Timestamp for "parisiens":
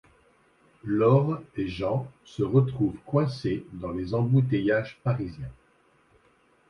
5.03-5.53